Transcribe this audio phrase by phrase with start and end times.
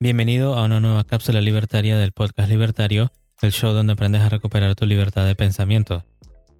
[0.00, 3.10] Bienvenido a una nueva cápsula libertaria del podcast libertario,
[3.42, 6.04] el show donde aprendes a recuperar tu libertad de pensamiento.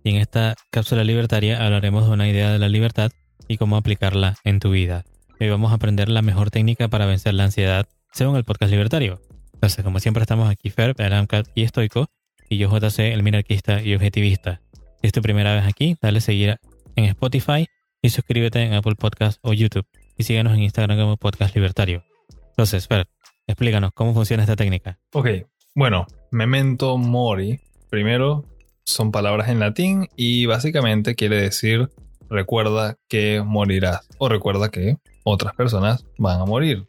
[0.02, 3.10] Y en esta cápsula libertaria hablaremos de una idea de la libertad
[3.46, 5.04] y cómo aplicarla en tu vida.
[5.40, 9.20] Hoy vamos a aprender la mejor técnica para vencer la ansiedad según el podcast libertario.
[9.54, 12.06] Entonces, como siempre estamos aquí Fer, Aramcat y Estoico,
[12.48, 14.62] y yo JC, el minarquista y objetivista.
[15.00, 16.58] Si es tu primera vez aquí, dale seguir
[16.96, 17.66] en Spotify
[18.02, 19.86] y suscríbete en Apple Podcast o YouTube.
[20.18, 22.02] Y síguenos en Instagram como Podcast Libertario.
[22.50, 23.06] Entonces, Fer,
[23.46, 24.98] explícanos cómo funciona esta técnica.
[25.12, 25.28] Ok,
[25.74, 27.60] bueno, memento mori.
[27.88, 28.44] Primero,
[28.84, 31.88] son palabras en latín y básicamente quiere decir
[32.28, 36.88] recuerda que morirás o recuerda que otras personas van a morir.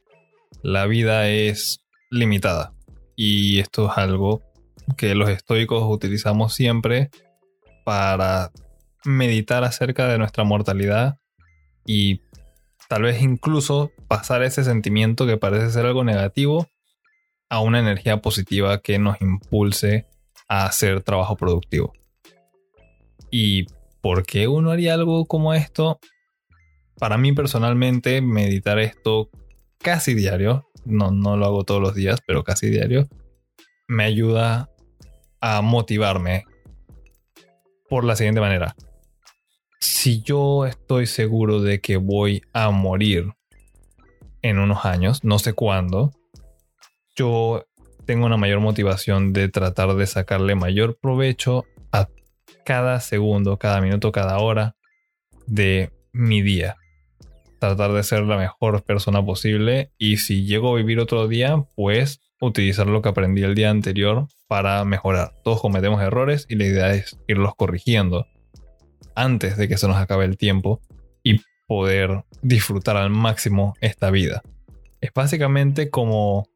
[0.62, 2.74] La vida es limitada
[3.16, 4.42] y esto es algo
[4.98, 7.10] que los estoicos utilizamos siempre
[7.86, 8.52] para
[9.06, 11.20] meditar acerca de nuestra mortalidad
[11.86, 12.22] y
[12.90, 16.68] tal vez incluso pasar ese sentimiento que parece ser algo negativo
[17.48, 20.08] a una energía positiva que nos impulse
[20.48, 21.94] a hacer trabajo productivo.
[23.30, 23.68] ¿Y
[24.02, 26.00] por qué uno haría algo como esto?
[26.98, 29.30] Para mí personalmente, meditar esto
[29.78, 33.08] casi diario, no, no lo hago todos los días, pero casi diario,
[33.88, 34.72] me ayuda
[35.42, 36.46] a motivarme
[37.88, 38.76] por la siguiente manera.
[39.80, 43.32] Si yo estoy seguro de que voy a morir
[44.42, 46.12] en unos años, no sé cuándo,
[47.16, 47.66] yo
[48.06, 51.64] tengo una mayor motivación de tratar de sacarle mayor provecho
[51.94, 52.10] a
[52.66, 54.76] cada segundo, cada minuto, cada hora
[55.48, 56.76] de mi día.
[57.60, 62.20] Tratar de ser la mejor persona posible y si llego a vivir otro día, pues
[62.42, 65.32] utilizar lo que aprendí el día anterior para mejorar.
[65.44, 68.26] Todos cometemos errores y la idea es irlos corrigiendo
[69.22, 70.82] antes de que se nos acabe el tiempo
[71.24, 74.42] y poder disfrutar al máximo esta vida.
[75.02, 76.48] Es básicamente como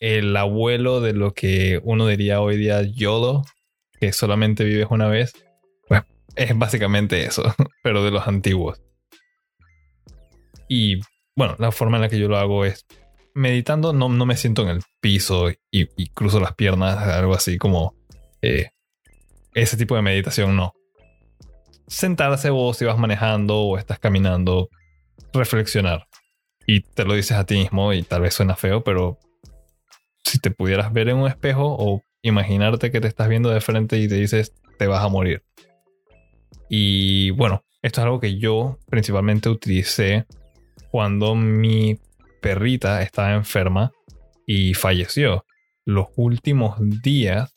[0.00, 3.44] el abuelo de lo que uno diría hoy día YOLO,
[4.00, 5.32] que solamente vives una vez.
[5.86, 6.02] Pues
[6.34, 7.42] es básicamente eso,
[7.82, 8.80] pero de los antiguos.
[10.68, 11.00] Y
[11.36, 12.86] bueno, la forma en la que yo lo hago es
[13.34, 17.94] meditando, no, no me siento en el piso y, cruzo las piernas, algo así como
[18.42, 18.70] eh,
[19.54, 20.74] ese tipo de meditación, no.
[21.92, 24.70] Sentarse vos si vas manejando o estás caminando,
[25.34, 26.08] reflexionar.
[26.66, 29.18] Y te lo dices a ti mismo y tal vez suena feo, pero
[30.24, 33.98] si te pudieras ver en un espejo o imaginarte que te estás viendo de frente
[33.98, 35.44] y te dices te vas a morir.
[36.70, 40.24] Y bueno, esto es algo que yo principalmente utilicé
[40.90, 42.00] cuando mi
[42.40, 43.92] perrita estaba enferma
[44.46, 45.44] y falleció.
[45.84, 47.54] Los últimos días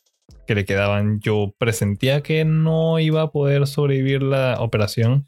[0.48, 5.26] que le quedaban, yo presentía que no iba a poder sobrevivir la operación.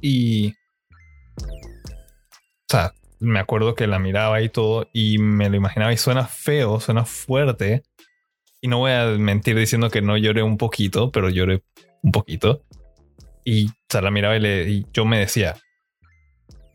[0.00, 0.54] Y...
[1.40, 6.26] O sea, me acuerdo que la miraba y todo y me lo imaginaba y suena
[6.26, 7.82] feo, suena fuerte.
[8.60, 11.62] Y no voy a mentir diciendo que no lloré un poquito, pero lloré
[12.02, 12.62] un poquito.
[13.44, 15.56] Y o la miraba y yo me decía,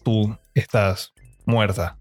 [0.03, 1.13] tú estás
[1.45, 1.97] muerta.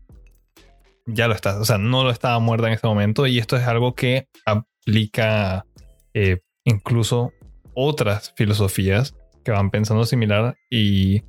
[1.07, 3.67] Ya lo estás, o sea, no lo estaba muerta en este momento y esto es
[3.67, 5.67] algo que aplica
[6.15, 7.33] eh, incluso
[7.75, 9.15] otras filosofías
[9.45, 11.25] que van pensando similar y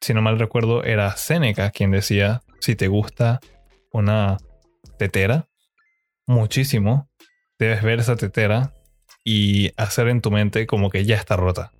[0.00, 3.40] si no mal recuerdo era Séneca quien decía si te gusta
[3.92, 4.36] una
[4.98, 5.48] tetera
[6.26, 7.08] muchísimo
[7.58, 8.74] debes ver esa tetera
[9.24, 11.72] y hacer en tu mente como que ya está rota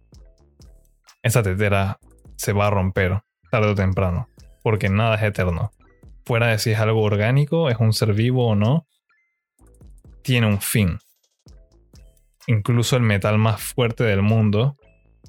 [1.23, 1.99] esa tetera
[2.37, 3.21] se va a romper
[3.51, 4.28] tarde o temprano
[4.67, 5.71] porque nada es eterno.
[6.26, 8.88] Fuera de si es algo orgánico, es un ser vivo o no,
[10.22, 10.98] tiene un fin.
[12.48, 14.76] Incluso el metal más fuerte del mundo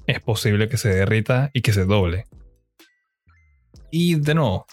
[0.08, 2.24] es posible que se derrita y que se doble.
[3.92, 4.66] Y de nuevo,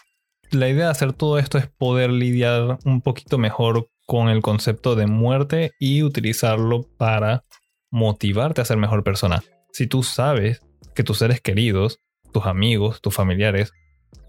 [0.50, 4.96] la idea de hacer todo esto es poder lidiar un poquito mejor con el concepto
[4.96, 7.44] de muerte y utilizarlo para
[7.92, 9.44] motivarte a ser mejor persona.
[9.72, 10.62] Si tú sabes
[10.96, 12.00] que tus seres queridos,
[12.34, 13.74] tus amigos, tus familiares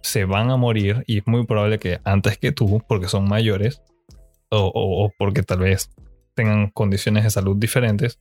[0.03, 3.83] se van a morir y es muy probable que antes que tú, porque son mayores
[4.51, 5.91] o, porque tal vez
[6.35, 8.21] tengan condiciones de salud diferentes,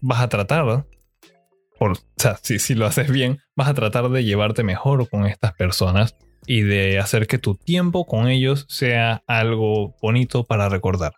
[0.00, 0.86] vas a tratar,
[1.78, 5.26] por, o sea, si, si lo haces bien, vas a tratar de llevarte mejor con
[5.26, 6.16] estas personas
[6.46, 11.12] y de hacer que tu tiempo con ellos sea algo bonito para recordar.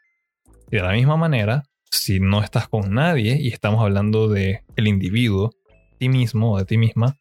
[0.70, 4.86] Y de la misma manera, si no estás con nadie y estamos hablando de el
[4.86, 5.52] individuo,
[5.98, 7.16] ti mismo o de ti misma,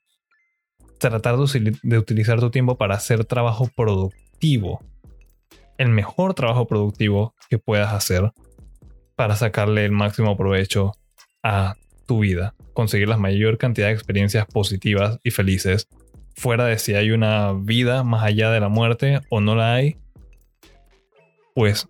[0.97, 4.81] tratar de, utilizar tu tiempo para hacer trabajo productivo.
[5.77, 8.31] El mejor trabajo productivo que puedas hacer
[9.15, 10.94] para sacarle el máximo provecho
[11.44, 12.55] a tu vida.
[12.73, 15.88] Conseguir la mayor cantidad de experiencias positivas y felices
[16.35, 19.97] fuera de si hay una vida más allá de la muerte o no la hay,
[21.55, 21.88] pues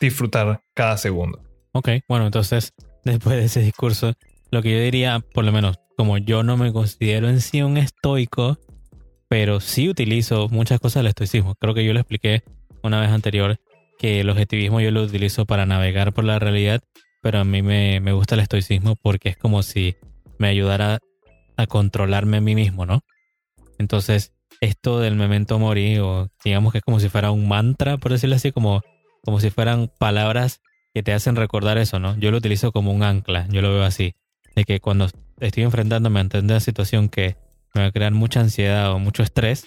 [0.00, 1.42] disfrutar cada segundo.
[1.72, 4.12] Ok, bueno, entonces, después de ese discurso,
[4.50, 7.76] lo que yo diría, por lo menos, como yo no me considero en sí un
[7.76, 8.58] estoico,
[9.28, 11.54] pero sí utilizo muchas cosas del estoicismo.
[11.56, 12.42] Creo que yo lo expliqué
[12.82, 13.58] una vez anterior,
[13.98, 16.80] que el objetivismo yo lo utilizo para navegar por la realidad,
[17.22, 19.96] pero a mí me, me gusta el estoicismo porque es como si
[20.38, 20.98] me ayudara
[21.56, 23.00] a controlarme a mí mismo, ¿no?
[23.78, 28.12] Entonces, esto del memento mori, o digamos que es como si fuera un mantra, por
[28.12, 28.82] decirlo así, como,
[29.22, 30.60] como si fueran palabras
[30.94, 32.16] que te hacen recordar eso, ¿no?
[32.18, 34.14] Yo lo utilizo como un ancla, yo lo veo así,
[34.54, 35.08] de que cuando
[35.40, 37.36] estoy enfrentándome a una situación que
[37.74, 39.66] me va a crear mucha ansiedad o mucho estrés,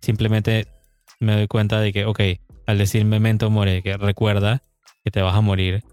[0.00, 0.68] simplemente
[1.20, 2.20] me doy cuenta de que, ok,
[2.66, 4.62] al decir memento mori, que recuerda
[5.04, 5.84] que te vas a morir,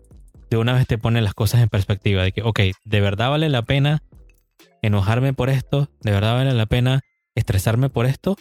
[0.50, 3.50] de una vez te pone las cosas en perspectiva, de que, ok, ¿de verdad vale
[3.50, 4.04] la pena
[4.82, 5.90] enojarme por esto?
[6.02, 7.02] ¿De verdad vale la pena
[7.36, 8.38] estresarme por esto?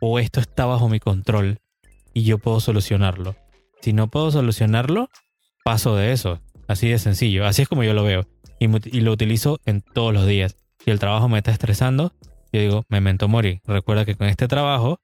[0.00, 1.60] ¿O esto está bajo mi control
[2.12, 3.36] y yo puedo solucionarlo?
[3.80, 5.08] Si no puedo solucionarlo,
[5.64, 6.40] paso de eso.
[6.68, 7.46] Así de sencillo.
[7.46, 8.26] Así es como yo lo veo.
[8.62, 10.56] Y, lo utilizo en todos los días.
[10.84, 12.12] Si el trabajo me está estresando,
[12.52, 13.60] yo digo, memento mori.
[13.66, 15.00] Recuerda que con este trabajo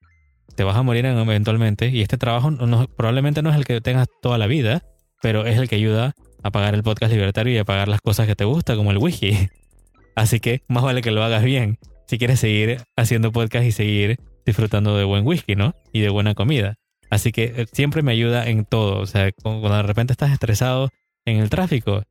[0.54, 1.88] te vas a morir eventualmente.
[1.88, 2.52] Y este trabajo
[2.96, 4.82] probablemente no es el que tengas toda la vida,
[5.22, 8.26] pero es el que ayuda a pagar el podcast libertario y a pagar las cosas
[8.26, 9.48] que te gustan, como el whisky.
[10.14, 14.18] Así que más vale que lo hagas bien si quieres seguir haciendo podcast y seguir
[14.46, 15.74] disfrutando de buen whisky, ¿no?
[15.92, 16.76] Y de buena comida.
[17.10, 19.00] Así que eh, siempre me ayuda en todo.
[19.00, 20.90] O sea, cuando de repente estás estresado
[21.26, 22.02] en el tráfico.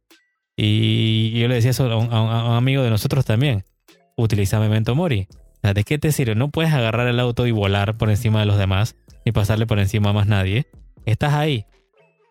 [0.57, 3.63] Y yo le decía eso a un, amigo de nosotros también.
[4.17, 5.27] Utiliza Memento Mori.
[5.61, 6.33] ¿de qué te sirve?
[6.33, 8.95] No puedes agarrar el auto y volar por encima de los demás,
[9.25, 10.65] ni pasarle por encima a más nadie.
[11.05, 11.65] Estás ahí.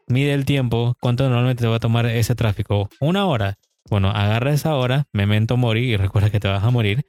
[0.09, 0.97] Mide el tiempo.
[1.01, 2.89] ¿Cuánto normalmente te va a tomar ese tráfico?
[3.01, 3.59] ¿Una hora?
[3.89, 7.05] Bueno, agarra esa hora, Memento Mori, y recuerda que te vas a morir.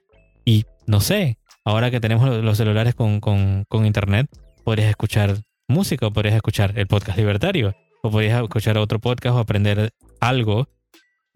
[0.45, 4.27] Y no sé, ahora que tenemos los celulares con, con, con internet,
[4.63, 5.37] podrías escuchar
[5.67, 10.67] música o podrías escuchar el podcast libertario o podrías escuchar otro podcast o aprender algo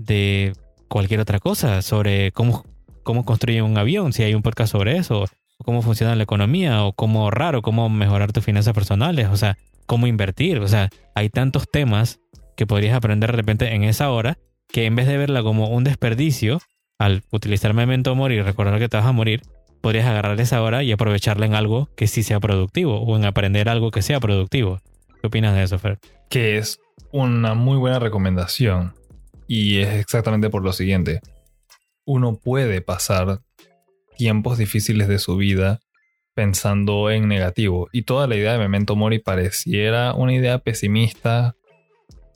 [0.06, 0.54] de
[0.88, 2.66] cualquier otra cosa sobre cómo,
[3.04, 5.24] cómo construir un avión, si hay un podcast sobre eso,
[5.58, 9.38] o cómo funciona la economía, o cómo ahorrar, o cómo mejorar tus finanzas personales, o
[9.38, 10.60] sea, cómo invertir.
[10.60, 12.20] O sea, hay tantos temas
[12.56, 14.38] que podrías aprender de repente en esa hora
[14.68, 16.60] que en vez de verla como un desperdicio,
[16.98, 19.42] al utilizar Memento Mori y recordar que te vas a morir,
[19.82, 23.68] podrías agarrar esa hora y aprovecharla en algo que sí sea productivo o en aprender
[23.68, 24.80] algo que sea productivo.
[25.20, 26.00] ¿Qué opinas de eso, Fer?
[26.30, 26.80] Que es
[27.12, 28.94] una muy buena recomendación
[29.54, 31.20] y es exactamente por lo siguiente.
[32.06, 33.42] Uno puede pasar
[34.16, 35.82] tiempos difíciles de su vida
[36.34, 41.58] pensando en negativo y toda la idea de Memento Mori pareciera una idea pesimista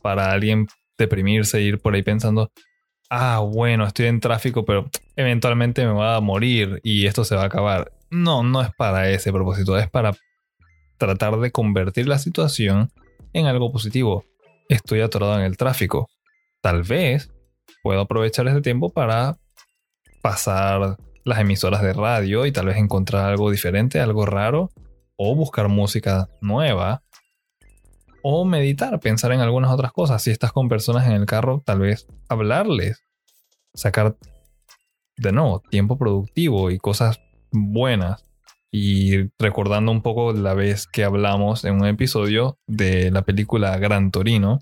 [0.03, 0.67] para alguien
[0.97, 2.51] deprimirse e ir por ahí pensando,
[3.09, 7.43] ah, bueno, estoy en tráfico, pero eventualmente me va a morir y esto se va
[7.43, 7.93] a acabar.
[8.09, 10.17] No, no es para ese propósito, es para
[10.97, 12.91] tratar de convertir la situación
[13.31, 14.25] en algo positivo.
[14.67, 16.09] Estoy atorado en el tráfico.
[16.65, 17.31] Tal vez
[17.83, 19.37] puedo aprovechar ese tiempo para
[20.23, 24.71] pasar las emisoras de radio y tal vez encontrar algo diferente, algo raro,
[25.15, 27.03] o buscar música nueva,
[28.23, 30.23] o meditar, pensar en algunas otras cosas.
[30.23, 32.99] Si estás con personas en el carro, tal vez hablarles,
[33.75, 34.15] sacar
[35.17, 37.19] de nuevo tiempo productivo y cosas
[37.51, 38.25] buenas.
[38.71, 44.09] Y recordando un poco la vez que hablamos en un episodio de la película Gran
[44.09, 44.61] Torino,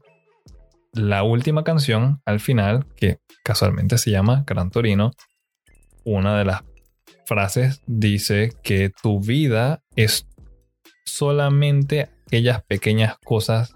[0.93, 5.11] la última canción al final, que casualmente se llama Gran Torino,
[6.03, 6.63] una de las
[7.25, 10.27] frases dice que tu vida es
[11.05, 13.73] solamente aquellas pequeñas cosas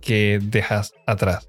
[0.00, 1.48] que dejas atrás.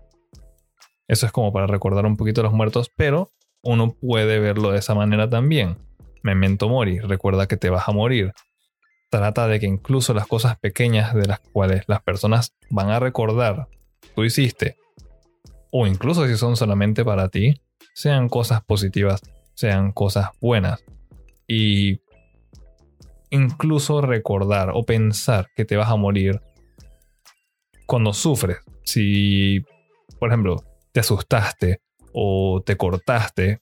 [1.08, 3.30] Eso es como para recordar un poquito a los muertos, pero
[3.64, 5.78] uno puede verlo de esa manera también.
[6.24, 8.34] Memento mori, recuerda que te vas a morir.
[9.10, 13.68] Trata de que incluso las cosas pequeñas de las cuales las personas van a recordar
[14.16, 14.78] tú hiciste,
[15.72, 17.62] o incluso si son solamente para ti,
[17.94, 19.22] sean cosas positivas,
[19.54, 20.84] sean cosas buenas.
[21.48, 22.02] Y
[23.30, 26.42] incluso recordar o pensar que te vas a morir
[27.88, 28.58] cuando sufres.
[28.84, 29.64] Si,
[30.20, 31.82] por ejemplo, te asustaste
[32.14, 33.62] o te cortaste.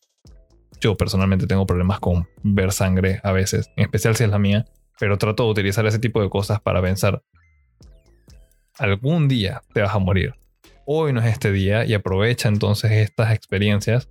[0.82, 4.66] Yo personalmente tengo problemas con ver sangre a veces, en especial si es la mía,
[5.00, 7.22] pero trato de utilizar ese tipo de cosas para pensar,
[8.78, 10.36] algún día te vas a morir.
[10.92, 14.10] Hoy no es este día y aprovecha entonces estas experiencias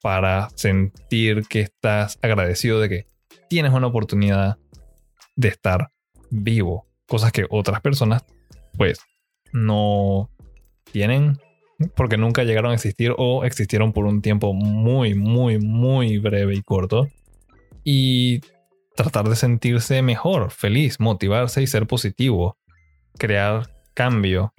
[0.00, 3.06] para sentir que estás agradecido de que
[3.50, 4.56] tienes una oportunidad
[5.36, 5.90] de estar
[6.30, 6.86] vivo.
[7.06, 8.24] Cosas que otras personas
[8.78, 9.00] pues
[9.52, 10.30] no
[10.90, 11.38] tienen
[11.94, 16.62] porque nunca llegaron a existir o existieron por un tiempo muy, muy, muy breve y
[16.62, 17.08] corto.
[17.84, 18.40] Y
[18.96, 22.56] tratar de sentirse mejor, feliz, motivarse y ser positivo,
[23.18, 24.54] crear cambio,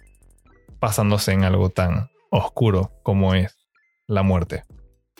[0.81, 3.55] pasándose en algo tan oscuro como es
[4.07, 4.63] la muerte.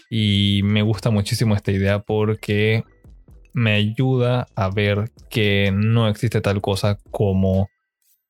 [0.10, 2.84] Y me gusta muchísimo esta idea porque
[3.54, 7.70] me ayuda a ver que no existe tal cosa como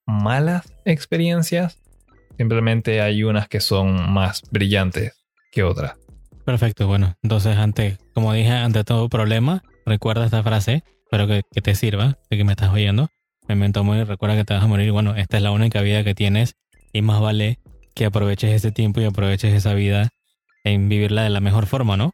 [0.06, 1.80] malas experiencias.
[2.38, 5.14] Simplemente hay unas que son más brillantes
[5.52, 5.96] que otras.
[6.46, 11.76] Perfecto, bueno, entonces ante, como dije, ante todo problema, recuerda esta frase, espero que, te
[11.76, 13.10] sirva, de que me estás oyendo.
[13.48, 16.16] Memento muy, recuerda que te vas a morir, bueno, esta es la única vida que
[16.16, 16.56] tienes
[16.94, 17.60] y más vale
[17.94, 20.10] que aproveches ese tiempo y aproveches esa vida
[20.64, 22.14] en vivirla de la mejor forma, ¿no?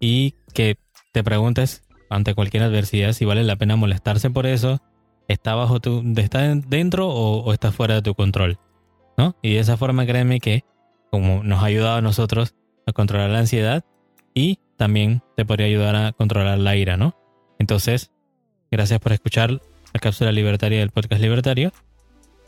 [0.00, 0.76] Y que
[1.12, 4.80] te preguntes ante cualquier adversidad si vale la pena molestarse por eso,
[5.28, 8.58] está bajo tu, está dentro o, está fuera de tu control,
[9.16, 9.36] ¿no?
[9.42, 10.64] Y de esa forma créeme que
[11.10, 12.54] como nos ha ayudado a nosotros
[12.86, 13.84] a controlar la ansiedad
[14.34, 17.16] y también te podría ayudar a controlar la ira, ¿no?
[17.58, 18.10] Entonces,
[18.70, 19.50] gracias por escuchar
[19.94, 21.72] la cápsula libertaria del podcast libertario.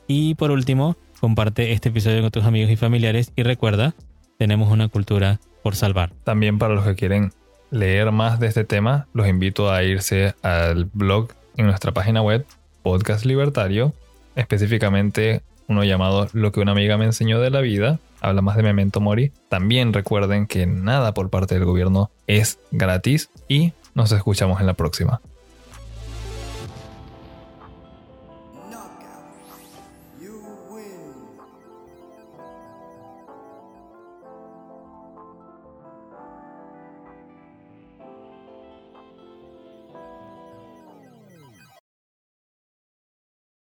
[0.07, 3.95] Y por último, comparte este episodio con tus amigos y familiares y recuerda,
[4.39, 6.13] tenemos una cultura por salvar.
[6.25, 7.33] También para los que quieren
[7.71, 12.47] leer más de este tema, los invito a irse al blog en nuestra página web,
[12.83, 13.93] Podcast Libertario,
[14.37, 18.63] específicamente uno llamado Lo que una amiga me enseñó de la vida, habla más de
[18.63, 19.33] Memento Mori.
[19.49, 24.75] También recuerden que nada por parte del gobierno es gratis y nos escuchamos en la
[24.75, 25.21] próxima.